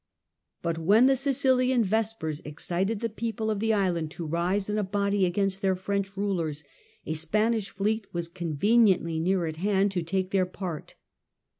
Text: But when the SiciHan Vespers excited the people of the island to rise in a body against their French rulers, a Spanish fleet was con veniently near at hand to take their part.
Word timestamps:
But 0.63 0.79
when 0.79 1.05
the 1.05 1.13
SiciHan 1.13 1.85
Vespers 1.85 2.39
excited 2.43 3.01
the 3.01 3.07
people 3.09 3.51
of 3.51 3.59
the 3.59 3.71
island 3.71 4.09
to 4.09 4.25
rise 4.25 4.67
in 4.67 4.79
a 4.79 4.83
body 4.83 5.27
against 5.27 5.61
their 5.61 5.75
French 5.75 6.17
rulers, 6.17 6.63
a 7.05 7.13
Spanish 7.13 7.69
fleet 7.69 8.07
was 8.11 8.27
con 8.27 8.55
veniently 8.55 9.21
near 9.21 9.45
at 9.45 9.57
hand 9.57 9.91
to 9.91 10.01
take 10.01 10.31
their 10.31 10.47
part. 10.47 10.95